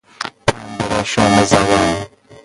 [0.47, 2.05] پنبه راشانه زدن